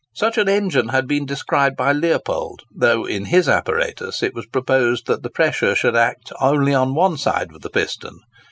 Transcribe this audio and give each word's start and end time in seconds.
Such 0.15 0.39
an 0.39 0.49
engine 0.49 0.87
had 0.87 1.05
been 1.07 1.27
described 1.27 1.77
by 1.77 1.93
Leopold, 1.93 2.63
though 2.75 3.05
in 3.05 3.25
his 3.25 3.47
apparatus 3.47 4.23
it 4.23 4.33
was 4.33 4.47
proposed 4.47 5.05
that 5.05 5.21
the 5.21 5.29
pressure 5.29 5.75
should 5.75 5.95
act 5.95 6.31
only 6.41 6.73
on 6.73 6.95
one 6.95 7.17
side 7.17 7.49
of 7.53 7.61
the 7.61 7.69
piston. 7.69 8.17